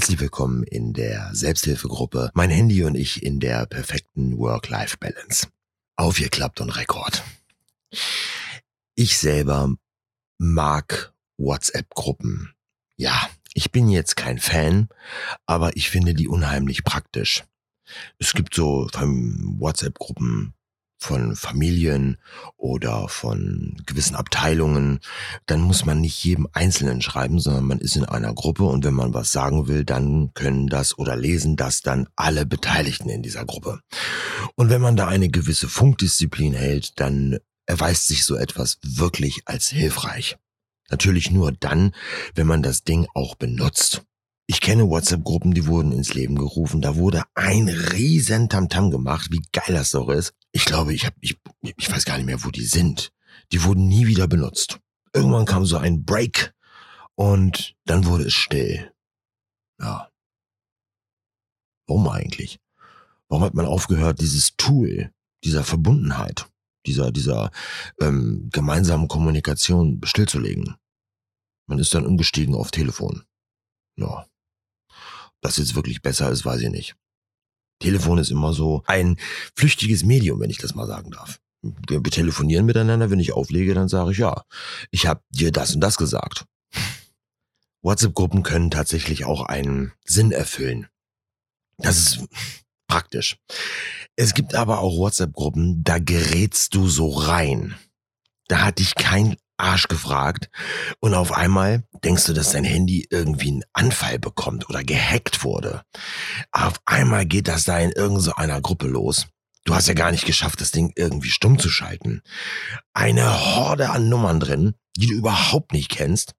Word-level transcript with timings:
Herzlich 0.00 0.20
willkommen 0.20 0.62
in 0.62 0.94
der 0.94 1.28
Selbsthilfegruppe 1.34 2.30
Mein 2.32 2.48
Handy 2.48 2.84
und 2.84 2.94
ich 2.94 3.22
in 3.22 3.38
der 3.38 3.66
perfekten 3.66 4.38
Work-Life-Balance. 4.38 5.48
Aufgeklappt 5.96 6.62
und 6.62 6.70
Rekord. 6.70 7.22
Ich 8.94 9.18
selber 9.18 9.74
mag 10.38 11.12
WhatsApp-Gruppen. 11.36 12.54
Ja, 12.96 13.28
ich 13.52 13.72
bin 13.72 13.90
jetzt 13.90 14.16
kein 14.16 14.38
Fan, 14.38 14.88
aber 15.44 15.76
ich 15.76 15.90
finde 15.90 16.14
die 16.14 16.28
unheimlich 16.28 16.82
praktisch. 16.82 17.44
Es 18.18 18.32
gibt 18.32 18.54
so 18.54 18.88
WhatsApp-Gruppen 18.94 20.54
von 21.00 21.34
Familien 21.34 22.18
oder 22.56 23.08
von 23.08 23.76
gewissen 23.86 24.14
Abteilungen, 24.14 25.00
dann 25.46 25.60
muss 25.60 25.86
man 25.86 26.00
nicht 26.00 26.22
jedem 26.22 26.46
Einzelnen 26.52 27.00
schreiben, 27.00 27.40
sondern 27.40 27.64
man 27.64 27.78
ist 27.78 27.96
in 27.96 28.04
einer 28.04 28.34
Gruppe 28.34 28.64
und 28.64 28.84
wenn 28.84 28.94
man 28.94 29.14
was 29.14 29.32
sagen 29.32 29.66
will, 29.66 29.84
dann 29.84 30.32
können 30.34 30.68
das 30.68 30.96
oder 30.98 31.16
lesen 31.16 31.56
das 31.56 31.80
dann 31.80 32.06
alle 32.16 32.44
Beteiligten 32.44 33.08
in 33.08 33.22
dieser 33.22 33.46
Gruppe. 33.46 33.80
Und 34.56 34.68
wenn 34.68 34.82
man 34.82 34.96
da 34.96 35.08
eine 35.08 35.30
gewisse 35.30 35.68
Funkdisziplin 35.68 36.52
hält, 36.52 37.00
dann 37.00 37.38
erweist 37.66 38.06
sich 38.06 38.24
so 38.24 38.36
etwas 38.36 38.78
wirklich 38.82 39.42
als 39.46 39.68
hilfreich. 39.68 40.36
Natürlich 40.90 41.30
nur 41.30 41.52
dann, 41.52 41.92
wenn 42.34 42.46
man 42.46 42.62
das 42.62 42.82
Ding 42.84 43.06
auch 43.14 43.36
benutzt. 43.36 44.02
Ich 44.46 44.60
kenne 44.60 44.88
WhatsApp-Gruppen, 44.88 45.54
die 45.54 45.66
wurden 45.68 45.92
ins 45.92 46.12
Leben 46.12 46.34
gerufen. 46.34 46.82
Da 46.82 46.96
wurde 46.96 47.22
ein 47.34 47.68
riesen 47.68 48.48
Tamtam 48.48 48.90
gemacht, 48.90 49.28
wie 49.30 49.42
geil 49.52 49.76
das 49.76 49.90
doch 49.90 50.08
ist. 50.08 50.34
Ich 50.52 50.64
glaube, 50.64 50.94
ich 50.94 51.06
habe, 51.06 51.16
ich, 51.20 51.38
ich 51.76 51.90
weiß 51.90 52.04
gar 52.04 52.16
nicht 52.16 52.26
mehr, 52.26 52.44
wo 52.44 52.50
die 52.50 52.64
sind. 52.64 53.12
Die 53.52 53.62
wurden 53.64 53.88
nie 53.88 54.06
wieder 54.06 54.26
benutzt. 54.26 54.80
Irgendwann 55.12 55.46
kam 55.46 55.64
so 55.64 55.76
ein 55.76 56.04
Break 56.04 56.54
und 57.14 57.76
dann 57.84 58.04
wurde 58.06 58.24
es 58.24 58.34
still. 58.34 58.92
Ja. 59.80 60.10
Warum 61.86 62.08
eigentlich? 62.08 62.60
Warum 63.28 63.44
hat 63.44 63.54
man 63.54 63.66
aufgehört, 63.66 64.20
dieses 64.20 64.56
Tool 64.56 65.12
dieser 65.44 65.64
Verbundenheit, 65.64 66.46
dieser, 66.86 67.12
dieser 67.12 67.50
ähm, 68.00 68.48
gemeinsamen 68.52 69.08
Kommunikation 69.08 70.00
stillzulegen? 70.04 70.76
Man 71.66 71.78
ist 71.78 71.94
dann 71.94 72.06
umgestiegen 72.06 72.54
auf 72.54 72.70
Telefon. 72.70 73.24
Ja 73.96 74.26
das 75.40 75.56
jetzt 75.56 75.74
wirklich 75.74 76.02
besser 76.02 76.30
ist, 76.30 76.44
weiß 76.44 76.60
ich 76.62 76.70
nicht. 76.70 76.96
Telefon 77.80 78.18
ist 78.18 78.30
immer 78.30 78.52
so 78.52 78.82
ein 78.86 79.16
flüchtiges 79.56 80.04
Medium, 80.04 80.38
wenn 80.40 80.50
ich 80.50 80.58
das 80.58 80.74
mal 80.74 80.86
sagen 80.86 81.10
darf. 81.10 81.40
Wir, 81.62 82.02
telefonieren 82.02 82.64
miteinander, 82.64 83.10
wenn 83.10 83.20
ich 83.20 83.32
auflege, 83.32 83.74
dann 83.74 83.88
sage 83.88 84.12
ich 84.12 84.18
ja, 84.18 84.44
ich 84.90 85.06
habe 85.06 85.22
dir 85.30 85.52
das 85.52 85.74
und 85.74 85.80
das 85.80 85.96
gesagt. 85.96 86.46
WhatsApp-Gruppen 87.82 88.42
können 88.42 88.70
tatsächlich 88.70 89.24
auch 89.24 89.42
einen 89.42 89.92
Sinn 90.04 90.32
erfüllen. 90.32 90.86
Das 91.78 91.98
ist 91.98 92.24
praktisch. 92.86 93.38
Es 94.16 94.34
gibt 94.34 94.54
aber 94.54 94.80
auch 94.80 94.98
WhatsApp-Gruppen, 94.98 95.82
da 95.82 95.98
gerätst 95.98 96.74
du 96.74 96.88
so 96.88 97.08
rein. 97.08 97.74
Da 98.48 98.62
hat 98.62 98.78
dich 98.78 98.94
kein 98.94 99.36
Arsch 99.60 99.88
gefragt 99.88 100.50
und 101.00 101.14
auf 101.14 101.32
einmal 101.32 101.84
denkst 102.04 102.24
du, 102.24 102.32
dass 102.32 102.50
dein 102.52 102.64
Handy 102.64 103.06
irgendwie 103.10 103.48
einen 103.48 103.64
Anfall 103.72 104.18
bekommt 104.18 104.68
oder 104.68 104.82
gehackt 104.82 105.44
wurde. 105.44 105.82
Auf 106.50 106.80
einmal 106.84 107.26
geht 107.26 107.48
das 107.48 107.64
da 107.64 107.78
in 107.78 107.92
irgendeiner 107.92 108.60
Gruppe 108.60 108.86
los. 108.86 109.26
Du 109.64 109.74
hast 109.74 109.88
ja 109.88 109.94
gar 109.94 110.10
nicht 110.10 110.24
geschafft, 110.24 110.60
das 110.60 110.72
Ding 110.72 110.92
irgendwie 110.96 111.30
stumm 111.30 111.58
zu 111.58 111.68
schalten. 111.68 112.22
Eine 112.94 113.54
Horde 113.54 113.90
an 113.90 114.08
Nummern 114.08 114.40
drin, 114.40 114.74
die 114.96 115.06
du 115.06 115.14
überhaupt 115.14 115.72
nicht 115.72 115.90
kennst. 115.90 116.34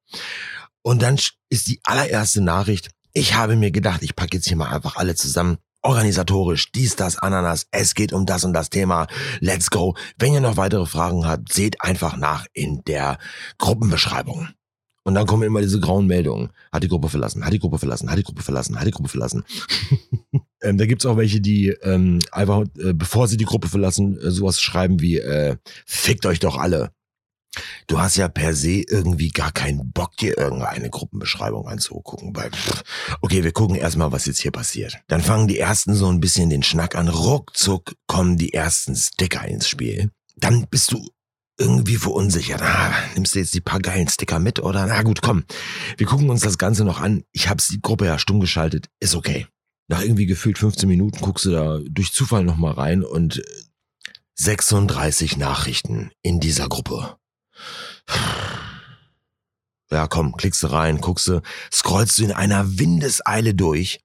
Und 0.82 1.02
dann 1.02 1.20
ist 1.50 1.68
die 1.68 1.80
allererste 1.84 2.42
Nachricht, 2.42 2.90
ich 3.14 3.36
habe 3.36 3.56
mir 3.56 3.72
gedacht, 3.72 4.02
ich 4.04 4.16
packe 4.16 4.38
jetzt 4.38 4.48
hier 4.48 4.58
mal 4.58 4.74
einfach 4.74 4.96
alle 4.96 5.16
zusammen 5.16 5.58
organisatorisch, 5.82 6.72
dies, 6.72 6.96
das, 6.96 7.18
Ananas, 7.18 7.68
es 7.72 7.96
geht 7.96 8.14
um 8.14 8.26
das 8.26 8.44
und 8.44 8.54
das 8.54 8.70
Thema, 8.70 9.08
let's 9.40 9.70
go. 9.70 9.96
Wenn 10.18 10.34
ihr 10.34 10.42
noch 10.42 10.58
weitere 10.58 10.86
Fragen 10.86 11.26
habt, 11.26 11.52
seht 11.52 11.82
einfach 11.82 12.18
nach 12.18 12.46
in 12.54 12.84
der 12.86 13.18
Gruppenbeschreibung. 13.58 14.50
Und 15.04 15.16
dann 15.16 15.26
kommen 15.26 15.44
immer 15.44 15.62
diese 15.62 15.80
grauen 15.80 16.06
Meldungen. 16.06 16.52
Hat 16.72 16.84
die 16.84 16.88
Gruppe 16.88 17.10
verlassen, 17.10 17.44
hat 17.44 17.54
die 17.54 17.60
Gruppe 17.60 17.80
verlassen, 17.80 18.12
hat 18.12 18.20
die 18.20 18.24
Gruppe 18.24 18.44
verlassen, 18.44 18.80
hat 18.80 18.86
die 18.86 18.92
Gruppe 18.92 19.10
verlassen. 19.10 19.44
ähm, 20.62 20.78
da 20.78 20.86
gibt's 20.86 21.08
auch 21.08 21.18
welche, 21.18 21.42
die 21.42 21.70
ähm, 21.82 22.20
einfach, 22.32 22.66
äh, 22.78 22.94
bevor 22.94 23.28
sie 23.28 23.38
die 23.38 23.46
Gruppe 23.46 23.68
verlassen, 23.68 24.20
äh, 24.20 24.30
sowas 24.30 24.62
schreiben 24.62 25.02
wie, 25.02 25.18
äh, 25.18 25.58
fickt 25.88 26.26
euch 26.28 26.40
doch 26.40 26.58
alle. 26.58 26.92
Du 27.88 28.00
hast 28.00 28.16
ja 28.16 28.28
per 28.30 28.56
se 28.56 28.84
irgendwie 28.88 29.30
gar 29.30 29.52
keinen 29.52 29.92
Bock, 29.92 30.16
dir 30.18 30.38
irgendeine 30.38 30.90
Gruppenbeschreibung 30.90 31.68
anzugucken. 31.68 32.36
Weil, 32.36 32.52
okay, 33.22 33.44
wir 33.44 33.52
gucken 33.52 33.76
erstmal, 33.76 34.12
was 34.12 34.26
jetzt 34.26 34.42
hier 34.42 34.52
passiert. 34.52 35.00
Dann 35.08 35.22
fangen 35.22 35.48
die 35.48 35.60
ersten 35.60 35.94
so 35.96 36.08
ein 36.08 36.22
bisschen 36.22 36.50
den 36.50 36.64
Schnack 36.64 36.96
an. 36.96 37.10
Ruckzuck 37.10 37.96
kommen 38.08 38.38
die 38.38 38.54
ersten 38.54 38.96
Sticker 38.96 39.46
ins 39.48 39.68
Spiel. 39.68 40.12
Dann 40.38 40.68
bist 40.70 40.92
du 40.92 41.06
irgendwie 41.58 41.98
verunsichert. 41.98 42.62
Ah, 42.62 42.94
nimmst 43.14 43.36
du 43.36 43.40
jetzt 43.40 43.54
die 43.54 43.62
paar 43.62 43.80
geilen 43.80 44.08
Sticker 44.08 44.40
mit 44.40 44.60
oder? 44.60 44.88
Na 44.88 45.04
gut, 45.04 45.22
komm. 45.22 45.44
Wir 45.98 46.08
gucken 46.08 46.30
uns 46.30 46.42
das 46.42 46.58
Ganze 46.58 46.84
noch 46.84 47.00
an. 47.00 47.24
Ich 47.34 47.50
hab's 47.50 47.68
die 47.68 47.82
Gruppe 47.82 48.06
ja 48.06 48.18
stumm 48.18 48.40
geschaltet. 48.40 48.90
Ist 49.00 49.16
okay. 49.16 49.48
Nach 49.88 50.02
irgendwie 50.02 50.26
gefühlt 50.26 50.58
15 50.58 50.88
Minuten 50.88 51.20
guckst 51.20 51.46
du 51.46 51.52
da 51.52 51.80
durch 51.88 52.14
Zufall 52.14 52.44
nochmal 52.44 52.74
rein 52.74 53.04
und 53.04 53.44
36 54.36 55.38
Nachrichten 55.38 56.12
in 56.22 56.40
dieser 56.40 56.68
Gruppe. 56.68 57.18
Ja, 59.92 60.08
komm, 60.08 60.38
klickst 60.38 60.64
du 60.64 60.68
rein, 60.68 61.02
guckst 61.02 61.28
du, 61.28 61.42
scrollst 61.72 62.18
du 62.18 62.24
in 62.24 62.32
einer 62.32 62.80
Windeseile 62.80 63.54
durch, 63.54 64.00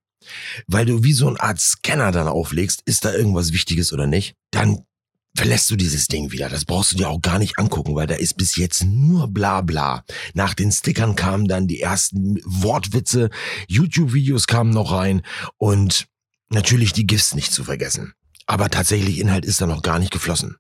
weil 0.67 0.85
du 0.85 1.05
wie 1.05 1.13
so 1.13 1.29
eine 1.29 1.41
Art 1.41 1.61
Scanner 1.61 2.11
dann 2.11 2.27
auflegst, 2.27 2.83
ist 2.87 3.05
da 3.05 3.13
irgendwas 3.13 3.53
Wichtiges 3.53 3.93
oder 3.93 4.09
nicht, 4.09 4.35
dann 4.51 4.85
verlässt 5.37 5.71
du 5.71 5.77
dieses 5.77 6.09
Ding 6.09 6.33
wieder. 6.33 6.49
Das 6.49 6.65
brauchst 6.65 6.93
du 6.93 6.97
dir 6.97 7.09
auch 7.09 7.21
gar 7.21 7.39
nicht 7.39 7.59
angucken, 7.59 7.95
weil 7.95 8.07
da 8.07 8.15
ist 8.15 8.37
bis 8.37 8.57
jetzt 8.57 8.85
nur 8.85 9.29
bla 9.29 9.61
bla. 9.61 10.05
Nach 10.35 10.55
den 10.55 10.73
Stickern 10.73 11.15
kamen 11.15 11.47
dann 11.47 11.69
die 11.69 11.81
ersten 11.81 12.41
Wortwitze, 12.45 13.31
YouTube-Videos 13.69 14.47
kamen 14.47 14.71
noch 14.71 14.93
rein 14.93 15.23
und 15.59 16.07
natürlich 16.49 16.93
die 16.93 17.07
GIFs 17.07 17.35
nicht 17.35 17.53
zu 17.53 17.65
vergessen. 17.65 18.15
Aber 18.47 18.71
tatsächlich 18.71 19.19
Inhalt 19.19 19.45
ist 19.45 19.61
da 19.61 19.67
noch 19.67 19.83
gar 19.83 19.99
nicht 19.99 20.13
geflossen. 20.13 20.57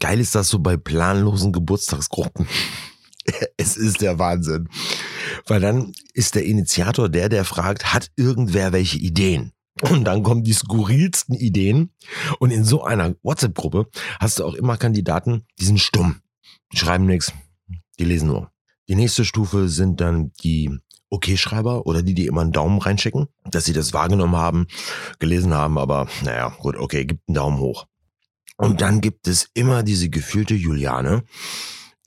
Geil 0.00 0.18
ist 0.18 0.34
das 0.34 0.48
so 0.48 0.58
bei 0.58 0.76
planlosen 0.76 1.52
Geburtstagsgruppen. 1.52 2.48
es 3.56 3.76
ist 3.76 4.00
der 4.00 4.18
Wahnsinn. 4.18 4.68
Weil 5.46 5.60
dann 5.60 5.92
ist 6.14 6.34
der 6.34 6.44
Initiator 6.44 7.08
der, 7.08 7.28
der 7.28 7.44
fragt, 7.44 7.92
hat 7.92 8.10
irgendwer 8.16 8.72
welche 8.72 8.98
Ideen? 8.98 9.52
Und 9.82 10.04
dann 10.04 10.22
kommen 10.22 10.42
die 10.42 10.52
skurrilsten 10.52 11.34
Ideen. 11.34 11.92
Und 12.38 12.50
in 12.50 12.64
so 12.64 12.82
einer 12.82 13.14
WhatsApp-Gruppe 13.22 13.88
hast 14.18 14.38
du 14.38 14.44
auch 14.44 14.54
immer 14.54 14.76
Kandidaten, 14.76 15.46
die 15.58 15.64
sind 15.64 15.80
stumm. 15.80 16.20
Die 16.72 16.76
schreiben 16.76 17.06
nichts, 17.06 17.32
die 17.98 18.04
lesen 18.04 18.28
nur. 18.28 18.50
Die 18.88 18.94
nächste 18.94 19.24
Stufe 19.24 19.68
sind 19.68 20.00
dann 20.00 20.32
die 20.42 20.70
Okay-Schreiber 21.10 21.86
oder 21.86 22.02
die, 22.02 22.14
die 22.14 22.26
immer 22.26 22.40
einen 22.42 22.52
Daumen 22.52 22.78
reinschicken, 22.78 23.28
dass 23.44 23.64
sie 23.64 23.72
das 23.72 23.92
wahrgenommen 23.92 24.36
haben, 24.36 24.66
gelesen 25.18 25.54
haben, 25.54 25.78
aber 25.78 26.08
naja, 26.22 26.54
gut, 26.60 26.76
okay, 26.76 27.04
gibt 27.04 27.28
einen 27.28 27.34
Daumen 27.34 27.58
hoch. 27.58 27.86
Und 28.60 28.82
dann 28.82 29.00
gibt 29.00 29.26
es 29.26 29.48
immer 29.54 29.82
diese 29.82 30.10
gefühlte 30.10 30.52
Juliane, 30.52 31.24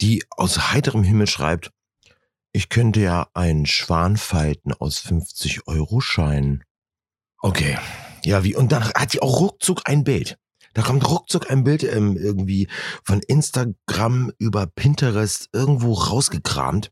die 0.01 0.23
aus 0.29 0.71
heiterem 0.71 1.03
Himmel 1.03 1.25
schreibt, 1.25 1.71
ich 2.51 2.69
könnte 2.69 3.01
ja 3.01 3.27
einen 3.33 3.65
Schwan 3.65 4.17
falten 4.17 4.71
aus 4.71 4.99
50 4.99 5.67
Euro 5.67 5.99
Scheinen. 5.99 6.63
Okay. 7.39 7.79
Ja, 8.23 8.43
wie, 8.43 8.55
und 8.55 8.71
dann 8.71 8.83
hat 8.83 9.13
die 9.13 9.21
auch 9.23 9.39
ruckzuck 9.39 9.81
ein 9.85 10.03
Bild. 10.03 10.37
Da 10.75 10.83
kommt 10.83 11.09
ruckzuck 11.09 11.49
ein 11.49 11.63
Bild 11.63 11.83
ähm, 11.83 12.17
irgendwie 12.17 12.67
von 13.03 13.21
Instagram 13.21 14.31
über 14.37 14.67
Pinterest 14.67 15.49
irgendwo 15.53 15.93
rausgekramt. 15.93 16.91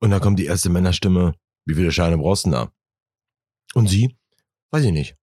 Und 0.00 0.10
da 0.10 0.20
kommt 0.20 0.38
die 0.38 0.46
erste 0.46 0.70
Männerstimme, 0.70 1.34
wie 1.66 1.74
viele 1.74 1.92
Scheine 1.92 2.16
brauchst 2.16 2.46
du 2.46 2.50
da? 2.50 2.72
Und 3.74 3.88
sie? 3.88 4.16
Weiß 4.70 4.84
ich 4.84 4.92
nicht. 4.92 5.16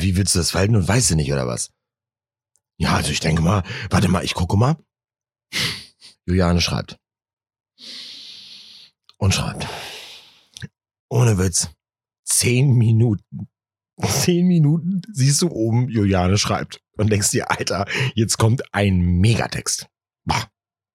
Wie 0.00 0.16
willst 0.16 0.34
du 0.34 0.40
das 0.40 0.50
falten 0.50 0.76
und 0.76 0.88
weißt 0.88 1.10
du 1.10 1.16
nicht, 1.16 1.32
oder 1.32 1.46
was? 1.46 1.70
Ja, 2.78 2.94
also 2.94 3.10
ich 3.10 3.20
denke 3.20 3.42
mal, 3.42 3.62
warte 3.90 4.08
mal, 4.08 4.24
ich 4.24 4.34
gucke 4.34 4.56
mal. 4.56 4.76
Juliane 6.26 6.60
schreibt. 6.60 6.98
Und 9.18 9.34
schreibt. 9.34 9.66
Ohne 11.08 11.38
Witz. 11.38 11.70
Zehn 12.24 12.72
Minuten. 12.72 13.48
Zehn 14.04 14.46
Minuten 14.46 15.02
siehst 15.12 15.42
du 15.42 15.50
oben, 15.50 15.88
Juliane 15.88 16.38
schreibt. 16.38 16.80
Und 16.96 17.10
denkst 17.10 17.30
dir, 17.30 17.50
Alter, 17.50 17.86
jetzt 18.14 18.36
kommt 18.38 18.62
ein 18.74 18.98
Megatext. 18.98 19.88
Boah. 20.24 20.50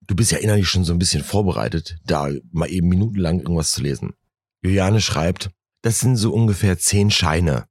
Du 0.06 0.16
bist 0.16 0.32
ja 0.32 0.38
innerlich 0.38 0.68
schon 0.68 0.84
so 0.84 0.92
ein 0.92 1.00
bisschen 1.00 1.24
vorbereitet, 1.24 1.98
da 2.04 2.30
mal 2.52 2.70
eben 2.70 2.90
minutenlang 2.90 3.40
irgendwas 3.40 3.72
zu 3.72 3.82
lesen. 3.82 4.14
Juliane 4.62 5.00
schreibt, 5.00 5.50
das 5.82 6.02
sind 6.02 6.18
so 6.18 6.34
ungefähr 6.34 6.78
zehn 6.78 7.10
Scheine 7.10 7.68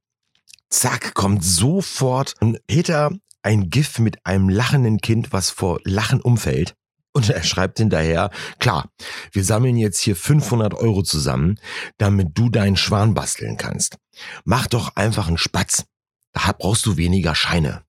zack, 0.73 1.13
kommt 1.13 1.43
sofort 1.43 2.35
Peter 2.67 3.11
ein 3.43 3.69
GIF 3.69 3.99
mit 3.99 4.25
einem 4.25 4.49
lachenden 4.49 4.99
Kind, 4.99 5.31
was 5.31 5.49
vor 5.49 5.79
Lachen 5.83 6.21
umfällt. 6.21 6.73
Und 7.15 7.29
er 7.29 7.43
schreibt 7.43 7.77
hinterher, 7.77 8.31
klar, 8.59 8.89
wir 9.31 9.43
sammeln 9.43 9.77
jetzt 9.77 9.99
hier 9.99 10.15
500 10.15 10.73
Euro 10.73 11.03
zusammen, 11.03 11.59
damit 11.99 12.29
du 12.33 12.49
deinen 12.49 12.75
Schwan 12.75 13.13
basteln 13.13 13.57
kannst. 13.57 13.97
Mach 14.45 14.65
doch 14.65 14.95
einfach 14.95 15.27
einen 15.27 15.37
Spatz. 15.37 15.85
Da 16.31 16.51
brauchst 16.57 16.87
du 16.87 16.97
weniger 16.97 17.35
Scheine. 17.35 17.83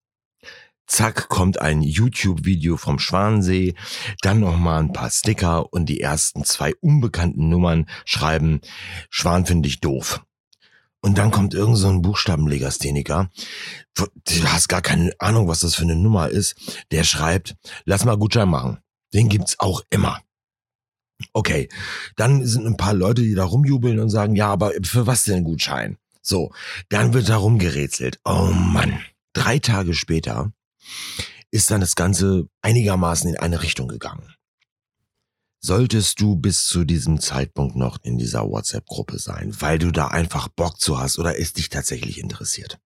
Zack, 0.87 1.31
kommt 1.31 1.63
ein 1.63 1.81
YouTube-Video 1.81 2.77
vom 2.77 2.99
Schwansee, 2.99 3.75
dann 4.21 4.41
nochmal 4.41 4.81
ein 4.81 4.93
paar 4.93 5.09
Sticker 5.09 5.73
und 5.73 5.87
die 5.87 6.01
ersten 6.01 6.45
zwei 6.45 6.75
unbekannten 6.83 7.49
Nummern 7.49 7.87
schreiben, 8.05 8.61
Schwan 9.09 9.47
finde 9.47 9.69
ich 9.69 9.81
doof. 9.81 10.21
Und 11.05 11.19
dann 11.19 11.31
kommt 11.31 11.53
irgend 11.53 11.77
so 11.77 11.89
ein 11.89 12.01
Buchstabenlegastheniker, 12.01 13.31
du 13.95 14.45
hast 14.47 14.71
gar 14.71 14.81
keine 14.81 15.13
Ahnung, 15.19 15.49
was 15.49 15.61
das 15.61 15.75
für 15.75 15.83
eine 15.83 15.97
Nummer 15.97 16.31
ist, 16.31 16.55
der 16.93 17.05
schreibt, 17.05 17.57
lass 17.85 18.07
mal 18.07 18.17
Gutschein 18.17 18.49
machen. 18.49 18.79
Den 19.13 19.29
gibt's 19.29 19.61
auch 19.61 19.83
immer. 19.91 20.23
Okay, 21.35 21.69
dann 22.17 22.47
sind 22.47 22.67
ein 22.67 22.79
paar 22.79 22.95
Leute, 22.95 23.21
die 23.21 23.35
da 23.35 23.45
rumjubeln 23.45 24.01
und 24.01 24.09
sagen, 24.09 24.35
ja, 24.35 24.49
aber 24.49 24.73
für 24.83 25.07
was 25.07 25.25
denn 25.25 25.45
Gutschein? 25.45 25.99
So, 26.23 26.53
dann 26.89 27.13
wird 27.13 27.29
da 27.29 27.37
rumgerätselt. 27.37 28.19
Oh 28.25 28.51
Mann. 28.51 28.99
Drei 29.35 29.59
Tage 29.59 29.93
später 29.93 30.55
ist 31.51 31.71
dann 31.71 31.83
das 31.83 31.97
Ganze 31.97 32.49
einigermaßen 32.63 33.29
in 33.29 33.37
eine 33.37 33.63
Richtung 33.63 33.89
gegangen. 33.89 34.35
Solltest 35.67 36.21
du 36.21 36.37
bis 36.37 36.67
zu 36.67 36.85
diesem 36.85 37.21
Zeitpunkt 37.21 37.75
noch 37.75 37.97
in 38.03 38.19
dieser 38.19 38.47
WhatsApp-Gruppe 38.47 39.19
sein, 39.19 39.51
weil 39.63 39.79
du 39.79 39.93
da 39.93 40.09
einfach 40.09 40.49
Bock 40.49 40.79
zu 40.79 40.99
hast 40.99 41.19
oder 41.19 41.41
es 41.41 41.55
dich 41.55 41.71
tatsächlich 41.71 42.19
interessiert, 42.19 42.79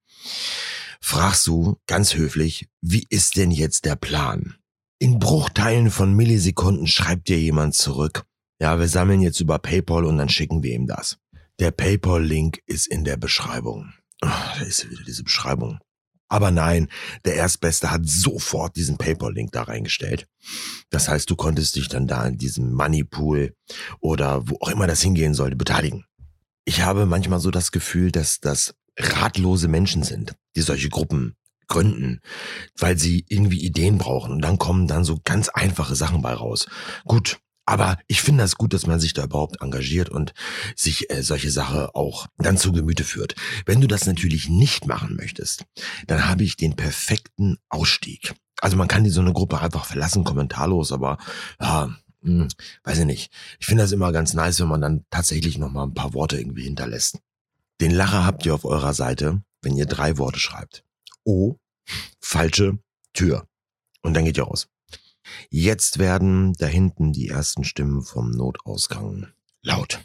fragst 1.00 1.44
du 1.48 1.80
ganz 1.88 2.14
höflich, 2.14 2.69
wie 2.80 3.04
ist 3.10 3.36
denn 3.36 3.50
jetzt 3.50 3.84
der 3.84 3.96
Plan? 3.96 4.54
In 5.00 5.19
Bruchteilen 5.19 5.90
von 5.90 6.14
Millisekunden 6.14 6.86
schreibt 6.86 7.26
dir 7.26 7.40
jemand 7.40 7.75
zurück, 7.75 8.22
ja, 8.60 8.78
wir 8.78 8.86
sammeln 8.86 9.22
jetzt 9.22 9.40
über 9.40 9.58
PayPal 9.58 10.04
und 10.04 10.16
dann 10.16 10.28
schicken 10.28 10.62
wir 10.62 10.72
ihm 10.72 10.86
das. 10.86 11.19
Der 11.58 11.72
PayPal-Link 11.72 12.62
ist 12.66 12.86
in 12.86 13.02
der 13.02 13.16
Beschreibung. 13.16 13.92
Oh, 14.22 14.28
da 14.28 14.64
ist 14.64 14.88
wieder 14.88 15.02
diese 15.02 15.25
Beschreibung. 15.25 15.80
Aber 16.28 16.50
nein, 16.50 16.88
der 17.25 17.34
Erstbeste 17.34 17.90
hat 17.90 18.02
sofort 18.04 18.76
diesen 18.76 18.98
PayPal-Link 18.98 19.52
da 19.52 19.62
reingestellt. 19.62 20.26
Das 20.90 21.08
heißt, 21.08 21.28
du 21.30 21.36
konntest 21.36 21.76
dich 21.76 21.88
dann 21.88 22.06
da 22.06 22.26
in 22.26 22.36
diesem 22.36 22.72
Moneypool 22.72 23.54
oder 24.00 24.48
wo 24.48 24.56
auch 24.60 24.69
immer 24.69 24.86
das 24.86 25.02
hingehen 25.02 25.34
sollte 25.34 25.56
beteiligen. 25.56 26.04
Ich 26.64 26.82
habe 26.82 27.06
manchmal 27.06 27.40
so 27.40 27.50
das 27.50 27.72
Gefühl, 27.72 28.12
dass 28.12 28.40
das 28.40 28.75
ratlose 28.98 29.69
Menschen 29.69 30.02
sind, 30.02 30.34
die 30.54 30.60
solche 30.60 30.90
Gruppen 30.90 31.34
gründen, 31.66 32.20
weil 32.76 32.98
sie 32.98 33.25
irgendwie 33.28 33.64
Ideen 33.64 33.98
brauchen 33.98 34.32
und 34.32 34.42
dann 34.42 34.58
kommen 34.58 34.86
dann 34.86 35.04
so 35.04 35.20
ganz 35.25 35.48
einfache 35.48 35.94
Sachen 35.94 36.22
bei 36.22 36.32
raus. 36.32 36.66
Gut, 37.04 37.38
aber 37.68 37.98
ich 38.06 38.22
finde 38.22 38.44
das 38.44 38.56
gut, 38.56 38.72
dass 38.72 38.86
man 38.86 38.98
sich 38.98 39.12
da 39.12 39.24
überhaupt 39.24 39.60
engagiert 39.60 40.08
und 40.08 40.32
sich 40.74 41.10
äh, 41.10 41.22
solche 41.22 41.50
Sache 41.50 41.94
auch 41.94 42.26
dann 42.38 42.56
zu 42.56 42.72
Gemüte 42.72 43.04
führt. 43.04 43.34
Wenn 43.66 43.82
du 43.82 43.86
das 43.86 44.06
natürlich 44.06 44.48
nicht 44.48 44.86
machen 44.86 45.16
möchtest, 45.16 45.66
dann 46.06 46.26
habe 46.26 46.44
ich 46.44 46.56
den 46.56 46.76
perfekten 46.76 47.58
Ausstieg. 47.68 48.34
Also 48.62 48.78
man 48.78 48.88
kann 48.88 49.04
die 49.04 49.10
so 49.10 49.20
eine 49.20 49.34
Gruppe 49.34 49.60
einfach 49.60 49.84
verlassen, 49.84 50.24
kommentarlos, 50.24 50.92
aber 50.92 51.18
ja, 51.60 51.94
hm, 52.22 52.48
weiß 52.84 53.00
ich 53.00 53.04
nicht. 53.04 53.32
Ich 53.60 53.66
finde 53.66 53.82
das 53.82 53.92
immer 53.92 54.12
ganz 54.12 54.32
nice, 54.32 54.60
wenn 54.60 54.68
man 54.68 54.80
dann 54.80 55.04
tatsächlich 55.10 55.58
noch 55.58 55.70
mal 55.70 55.82
ein 55.82 55.92
paar 55.92 56.14
Worte 56.14 56.38
irgendwie 56.38 56.64
hinterlässt. 56.64 57.18
Den 57.82 57.90
Lacher 57.90 58.24
habt 58.24 58.46
ihr 58.46 58.54
auf 58.54 58.64
eurer 58.64 58.94
Seite, 58.94 59.42
wenn 59.60 59.76
ihr 59.76 59.84
drei 59.84 60.16
Worte 60.16 60.40
schreibt. 60.40 60.84
O, 61.22 61.56
falsche 62.18 62.78
Tür. 63.12 63.46
Und 64.00 64.14
dann 64.14 64.24
geht 64.24 64.38
ihr 64.38 64.44
raus. 64.44 64.68
Jetzt 65.50 65.98
werden 65.98 66.52
da 66.54 66.66
hinten 66.66 67.12
die 67.12 67.28
ersten 67.28 67.64
Stimmen 67.64 68.02
vom 68.02 68.30
Notausgang 68.30 69.28
laut. 69.62 70.00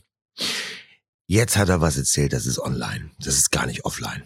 Jetzt 1.27 1.57
hat 1.57 1.69
er 1.69 1.81
was 1.81 1.97
erzählt, 1.97 2.33
das 2.33 2.45
ist 2.45 2.59
online. 2.59 3.11
Das 3.19 3.37
ist 3.37 3.51
gar 3.51 3.65
nicht 3.65 3.85
offline. 3.85 4.23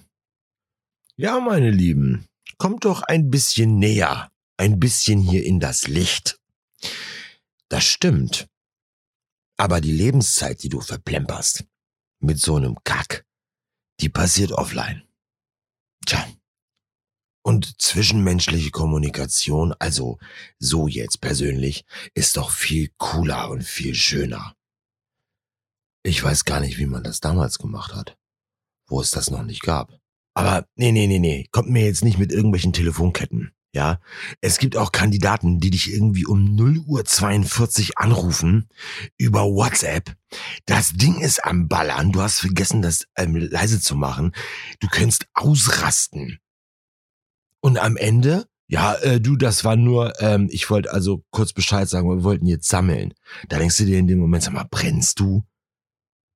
Ja, 1.16 1.40
meine 1.40 1.72
Lieben, 1.72 2.28
kommt 2.58 2.86
doch 2.86 3.02
ein 3.04 3.30
bisschen 3.30 3.80
näher. 3.80 4.32
Ein 4.58 4.80
bisschen 4.80 5.20
hier 5.20 5.46
in 5.46 5.60
das 5.60 5.88
Licht. 5.88 6.40
Das 7.70 7.84
stimmt. 7.84 8.48
Aber 9.58 9.82
die 9.82 9.92
Lebenszeit, 9.92 10.64
die 10.64 10.70
du 10.70 10.82
verplemperst, 10.82 11.66
mit 12.20 12.40
so 12.40 12.56
einem 12.56 12.76
Kack, 12.84 13.26
die 14.00 14.10
passiert 14.10 14.52
offline. 14.52 15.07
Und 17.58 17.82
zwischenmenschliche 17.82 18.70
Kommunikation, 18.70 19.74
also 19.80 20.20
so 20.60 20.88
jetzt 20.88 21.22
persönlich, 21.22 21.86
ist 22.14 22.38
doch 22.38 22.52
viel 22.52 22.92
cooler 23.00 23.50
und 23.50 23.64
viel 23.64 23.96
schöner. 23.96 24.54
Ich 26.04 26.24
weiß 26.24 26.46
gar 26.46 26.60
nicht, 26.60 26.78
wie 26.78 26.86
man 26.86 27.02
das 27.02 27.20
damals 27.20 27.58
gemacht 27.58 27.96
hat, 27.96 28.16
wo 28.88 29.02
es 29.02 29.10
das 29.10 29.32
noch 29.32 29.42
nicht 29.42 29.64
gab. 29.64 30.00
Aber 30.36 30.68
nee, 30.76 30.92
nee, 30.92 31.08
nee, 31.08 31.18
nee, 31.18 31.48
kommt 31.52 31.72
mir 31.72 31.84
jetzt 31.84 32.04
nicht 32.04 32.20
mit 32.20 32.32
irgendwelchen 32.32 32.74
Telefonketten. 32.74 33.54
Ja, 33.74 34.00
es 34.40 34.60
gibt 34.60 34.78
auch 34.78 34.92
Kandidaten, 34.92 35.60
die 35.60 35.72
dich 35.72 35.92
irgendwie 35.92 36.28
um 36.28 36.54
0 36.54 36.84
Uhr 36.86 37.06
42 37.06 37.98
anrufen 37.98 38.70
über 39.18 39.46
WhatsApp. 39.46 40.16
Das 40.68 40.94
Ding 40.94 41.22
ist 41.22 41.44
am 41.44 41.68
Ballern. 41.68 42.12
Du 42.12 42.22
hast 42.22 42.40
vergessen, 42.40 42.84
das 42.84 43.08
ähm, 43.16 43.36
leise 43.36 43.82
zu 43.82 43.96
machen. 43.96 44.36
Du 44.80 44.88
könntest 44.90 45.26
ausrasten. 45.34 46.40
Und 47.68 47.80
am 47.80 47.98
Ende, 47.98 48.48
ja, 48.70 48.96
äh, 48.96 49.20
du, 49.20 49.36
das 49.36 49.66
war 49.66 49.76
nur, 49.76 50.22
ähm, 50.22 50.48
ich 50.50 50.70
wollte 50.70 50.94
also 50.94 51.26
kurz 51.32 51.52
Bescheid 51.52 51.90
sagen, 51.90 52.08
wir 52.08 52.24
wollten 52.24 52.46
jetzt 52.46 52.70
sammeln. 52.70 53.14
Da 53.50 53.58
denkst 53.58 53.76
du 53.76 53.84
dir 53.84 54.00
in 54.00 54.08
dem 54.08 54.20
Moment, 54.20 54.42
sag 54.42 54.54
mal, 54.54 54.64
brennst 54.72 55.20
du? 55.20 55.44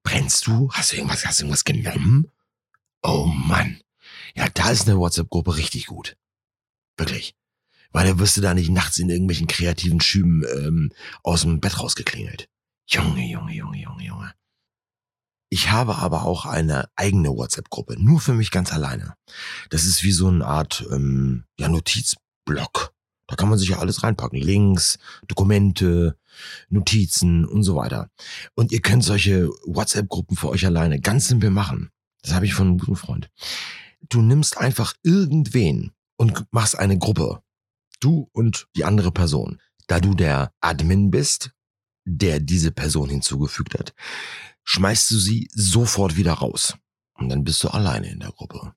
Brennst 0.04 0.46
du? 0.46 0.70
Hast 0.74 0.92
du 0.92 0.98
irgendwas, 0.98 1.26
hast 1.26 1.40
du 1.40 1.46
irgendwas 1.46 1.64
genommen? 1.64 2.30
Oh 3.02 3.28
Mann. 3.28 3.80
Ja, 4.36 4.50
da 4.54 4.72
ist 4.72 4.90
eine 4.90 5.00
WhatsApp-Gruppe 5.00 5.56
richtig 5.56 5.86
gut. 5.86 6.18
Wirklich. 6.98 7.34
Weil 7.94 8.08
da 8.08 8.20
wirst 8.20 8.36
du 8.36 8.42
da 8.42 8.54
nicht 8.54 8.70
nachts 8.70 9.00
in 9.00 9.10
irgendwelchen 9.10 9.48
kreativen 9.48 10.02
Schüben 10.02 10.44
ähm, 10.58 10.92
aus 11.24 11.44
dem 11.44 11.62
Bett 11.62 11.80
rausgeklingelt. 11.80 12.50
Junge, 12.88 13.26
Junge, 13.26 13.54
Junge, 13.54 13.78
Junge, 13.78 14.04
Junge. 14.04 14.34
Ich 15.54 15.70
habe 15.70 15.98
aber 15.98 16.24
auch 16.24 16.46
eine 16.46 16.88
eigene 16.96 17.36
WhatsApp-Gruppe, 17.36 18.02
nur 18.02 18.22
für 18.22 18.34
mich 18.34 18.52
ganz 18.52 18.72
alleine. 18.72 19.16
Das 19.70 19.84
ist 19.84 20.02
wie 20.02 20.14
so 20.14 20.30
eine 20.30 20.46
Art 20.46 20.86
ähm, 20.90 21.44
ja, 21.60 21.68
Notizblock. 21.68 22.94
Da 23.28 23.36
kann 23.36 23.50
man 23.50 23.60
sich 23.60 23.68
ja 23.68 23.80
alles 23.80 24.02
reinpacken. 24.02 24.40
Links, 24.40 24.98
Dokumente, 25.28 26.18
Notizen 26.70 27.44
und 27.44 27.64
so 27.64 27.76
weiter. 27.76 28.10
Und 28.56 28.72
ihr 28.72 28.82
könnt 28.82 29.04
solche 29.04 29.50
WhatsApp-Gruppen 29.66 30.38
für 30.38 30.48
euch 30.48 30.66
alleine 30.66 31.02
ganz 31.02 31.28
simpel 31.28 31.50
machen. 31.50 31.92
Das 32.22 32.34
habe 32.34 32.46
ich 32.46 32.54
von 32.54 32.68
einem 32.68 32.78
guten 32.78 32.96
Freund. 32.96 33.30
Du 34.08 34.22
nimmst 34.22 34.58
einfach 34.58 34.94
irgendwen 35.04 35.92
und 36.16 36.46
machst 36.52 36.80
eine 36.80 36.98
Gruppe. 36.98 37.42
Du 38.00 38.30
und 38.32 38.68
die 38.78 38.86
andere 38.86 39.12
Person. 39.12 39.60
Da 39.88 40.00
du 40.00 40.14
der 40.14 40.54
Admin 40.62 41.12
bist, 41.12 41.52
der 42.06 42.40
diese 42.40 42.72
Person 42.72 43.10
hinzugefügt 43.10 43.78
hat, 43.78 43.94
schmeißt 44.64 45.12
du 45.12 45.18
sie 45.18 45.50
sofort 45.54 46.16
wieder 46.16 46.34
raus. 46.34 46.76
Und 47.14 47.30
dann 47.30 47.44
bist 47.44 47.64
du 47.64 47.70
alleine 47.70 48.10
in 48.10 48.20
der 48.20 48.32
Gruppe. 48.32 48.74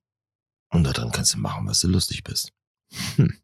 Und 0.70 0.84
daran 0.84 1.12
kannst 1.12 1.34
du 1.34 1.38
machen, 1.38 1.66
was 1.66 1.80
du 1.80 1.88
lustig 1.88 2.24
bist. 2.24 2.52
Hm. 3.16 3.38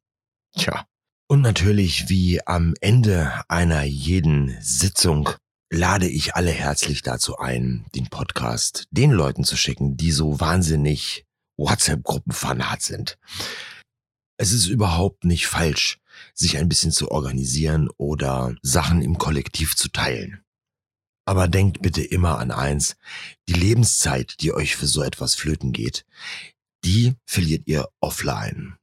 Tja. 0.57 0.87
Und 1.29 1.43
natürlich, 1.43 2.09
wie 2.09 2.45
am 2.47 2.75
Ende 2.81 3.43
einer 3.49 3.85
jeden 3.85 4.57
Sitzung, 4.61 5.31
lade 5.73 6.09
ich 6.09 6.35
alle 6.35 6.51
herzlich 6.51 7.03
dazu 7.03 7.39
ein, 7.39 7.87
den 7.95 8.09
Podcast 8.09 8.89
den 8.91 9.13
Leuten 9.13 9.45
zu 9.45 9.57
schicken, 9.57 9.97
die 9.97 10.11
so 10.11 10.41
wahnsinnig 10.41 11.25
WhatsApp-Gruppenfanat 11.57 12.83
sind. 12.83 13.17
Es 14.37 14.53
ist 14.53 14.67
überhaupt 14.67 15.25
nicht 15.25 15.47
falsch, 15.47 16.01
sich 16.35 16.57
ein 16.59 16.69
bisschen 16.69 16.91
zu 16.91 17.11
organisieren 17.11 17.89
oder 17.97 18.57
Sachen 18.63 19.03
im 19.03 19.19
Kollektiv 19.19 19.77
zu 19.77 19.89
teilen. 19.89 20.43
Aber 21.31 21.47
denkt 21.47 21.81
bitte 21.81 22.03
immer 22.03 22.41
an 22.41 22.51
eins, 22.51 22.97
die 23.49 23.53
Lebenszeit, 23.53 24.41
die 24.41 24.53
euch 24.53 24.75
für 24.75 24.89
so 24.89 25.01
etwas 25.01 25.37
flöten 25.37 25.71
geht, 25.71 26.05
die 26.85 27.15
verliert 27.25 27.69
ihr 27.69 27.89
offline. 28.01 28.80